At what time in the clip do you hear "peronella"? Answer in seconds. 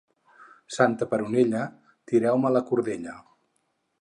1.11-1.61